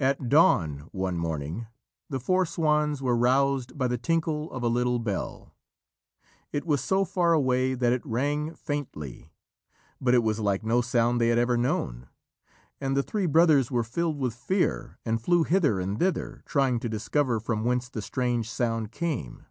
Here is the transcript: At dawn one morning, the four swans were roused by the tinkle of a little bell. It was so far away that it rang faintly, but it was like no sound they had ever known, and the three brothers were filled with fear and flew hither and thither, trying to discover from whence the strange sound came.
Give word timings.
At 0.00 0.28
dawn 0.28 0.88
one 0.90 1.16
morning, 1.18 1.68
the 2.10 2.18
four 2.18 2.44
swans 2.44 3.00
were 3.00 3.16
roused 3.16 3.78
by 3.78 3.86
the 3.86 3.96
tinkle 3.96 4.50
of 4.50 4.64
a 4.64 4.68
little 4.68 4.98
bell. 4.98 5.54
It 6.50 6.66
was 6.66 6.80
so 6.80 7.04
far 7.04 7.32
away 7.32 7.74
that 7.74 7.92
it 7.92 8.04
rang 8.04 8.56
faintly, 8.56 9.30
but 10.00 10.14
it 10.14 10.24
was 10.24 10.40
like 10.40 10.64
no 10.64 10.80
sound 10.80 11.20
they 11.20 11.28
had 11.28 11.38
ever 11.38 11.56
known, 11.56 12.08
and 12.80 12.96
the 12.96 13.04
three 13.04 13.26
brothers 13.26 13.70
were 13.70 13.84
filled 13.84 14.18
with 14.18 14.34
fear 14.34 14.98
and 15.04 15.22
flew 15.22 15.44
hither 15.44 15.78
and 15.78 16.00
thither, 16.00 16.42
trying 16.44 16.80
to 16.80 16.88
discover 16.88 17.38
from 17.38 17.62
whence 17.62 17.88
the 17.88 18.02
strange 18.02 18.50
sound 18.50 18.90
came. 18.90 19.44